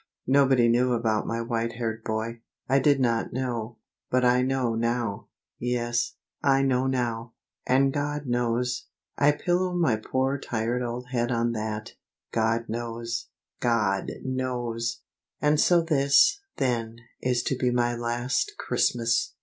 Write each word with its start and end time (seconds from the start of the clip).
Nobody 0.25 0.67
knew 0.67 0.93
about 0.93 1.27
my 1.27 1.43
white 1.43 1.73
haired 1.73 2.03
boy. 2.03 2.41
I 2.67 2.79
did 2.79 2.99
not 2.99 3.33
know. 3.33 3.77
But 4.09 4.25
I 4.25 4.41
know 4.41 4.73
now. 4.73 5.27
Yes, 5.59 6.15
I 6.41 6.63
know 6.63 6.87
now. 6.87 7.33
And 7.67 7.93
God 7.93 8.25
knows; 8.25 8.87
I 9.15 9.31
pillow 9.31 9.73
my 9.73 9.97
poor 9.97 10.39
tired 10.39 10.81
old 10.81 11.09
head 11.11 11.31
on 11.31 11.51
that, 11.51 11.93
God 12.31 12.67
knows, 12.67 13.27
God 13.59 14.11
knows! 14.23 15.01
And 15.39 15.59
so 15.59 15.81
this, 15.83 16.41
then, 16.57 16.97
is 17.21 17.43
to 17.43 17.55
be 17.55 17.69
my 17.69 17.93
last 17.95 18.53
Christmas! 18.57 19.35